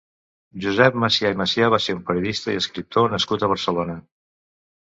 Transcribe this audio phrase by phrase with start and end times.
[0.63, 4.01] Josep Macià i Macià va ser un periodista i escriptor nascut a Barcelona.